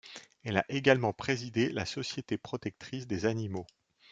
Elle 0.43 0.57
a 0.57 0.65
également 0.67 1.13
présidé 1.13 1.69
la 1.71 1.85
Société 1.85 2.35
protectrice 2.35 3.05
des 3.05 3.27
animaux. 3.27 3.67